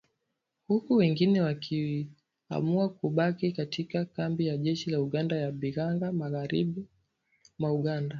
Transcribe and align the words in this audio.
huku 0.67 0.93
wengine 0.93 1.41
wakiamua 1.41 2.89
kubaki 2.89 3.51
katika 3.51 4.05
kambi 4.05 4.47
ya 4.47 4.57
jeshi 4.57 4.89
la 4.91 5.01
Uganda 5.01 5.35
ya 5.35 5.51
Bihanga, 5.51 6.11
magharibi 6.11 6.87
mwa 7.59 7.73
Uganda 7.73 8.09